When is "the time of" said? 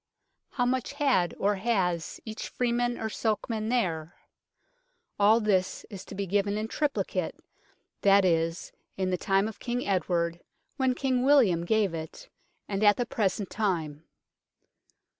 9.11-9.59